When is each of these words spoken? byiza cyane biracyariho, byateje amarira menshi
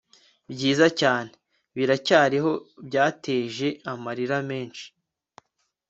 byiza 0.51 0.85
cyane 0.99 1.31
biracyariho, 1.75 2.51
byateje 2.87 3.67
amarira 3.91 4.37
menshi 4.49 4.85